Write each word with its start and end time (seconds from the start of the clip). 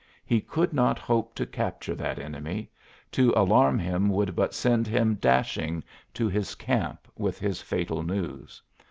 He 0.25 0.41
could 0.41 0.73
not 0.73 0.97
hope 0.97 1.35
to 1.35 1.45
capture 1.45 1.93
that 1.93 2.17
enemy; 2.17 2.71
to 3.11 3.31
alarm 3.35 3.77
him 3.77 4.09
would 4.09 4.35
but 4.35 4.51
send 4.55 4.87
him 4.87 5.13
dashing 5.13 5.83
to 6.15 6.27
his 6.27 6.55
camp 6.55 7.07
with 7.15 7.37
his 7.37 7.61
fatal 7.61 8.01
news. 8.01 8.63